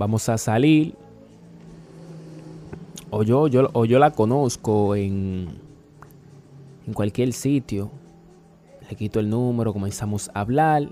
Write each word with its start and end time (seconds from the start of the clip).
Vamos 0.00 0.30
a 0.30 0.38
salir. 0.38 0.94
O 3.10 3.22
yo, 3.22 3.48
yo, 3.48 3.68
o 3.74 3.84
yo 3.84 3.98
la 3.98 4.12
conozco 4.12 4.96
en, 4.96 5.58
en 6.86 6.94
cualquier 6.94 7.34
sitio. 7.34 7.90
Le 8.88 8.96
quito 8.96 9.20
el 9.20 9.28
número, 9.28 9.74
comenzamos 9.74 10.30
a 10.32 10.40
hablar. 10.40 10.88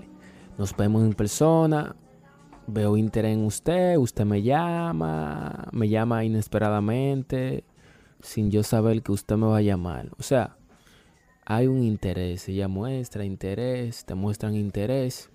Nos 0.59 0.77
vemos 0.77 1.03
en 1.03 1.15
persona. 1.15 1.95
Veo 2.67 2.97
interés 2.97 3.33
en 3.33 3.45
usted. 3.45 3.97
Usted 3.97 4.25
me 4.25 4.43
llama. 4.43 5.67
Me 5.71 5.89
llama 5.89 6.23
inesperadamente. 6.23 7.63
Sin 8.21 8.51
yo 8.51 8.61
saber 8.61 9.01
que 9.01 9.11
usted 9.11 9.37
me 9.37 9.47
va 9.47 9.57
a 9.57 9.63
llamar. 9.63 10.11
O 10.19 10.21
sea, 10.21 10.55
hay 11.45 11.65
un 11.65 11.81
interés. 11.81 12.47
Ella 12.47 12.67
muestra 12.67 13.25
interés. 13.25 14.05
Te 14.05 14.13
muestran 14.13 14.53
interés. 14.53 15.31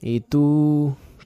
Y 0.00 0.22
tú 0.22 0.96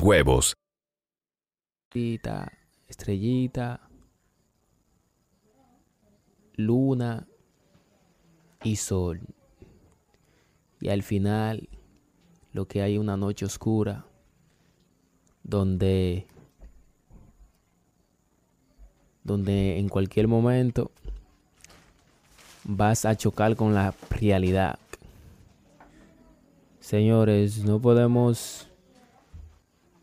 huevos. 0.00 0.54
Estrellita, 1.90 2.52
estrellita, 2.88 3.80
luna 6.56 7.26
y 8.62 8.76
sol. 8.76 9.20
Y 10.80 10.88
al 10.88 11.02
final 11.02 11.68
lo 12.52 12.66
que 12.66 12.82
hay 12.82 12.98
una 12.98 13.16
noche 13.16 13.44
oscura 13.44 14.06
donde 15.42 16.26
donde 19.24 19.78
en 19.78 19.88
cualquier 19.88 20.28
momento 20.28 20.90
vas 22.64 23.04
a 23.04 23.16
chocar 23.16 23.56
con 23.56 23.74
la 23.74 23.94
realidad. 24.10 24.78
Señores, 26.80 27.64
no 27.64 27.80
podemos 27.80 28.68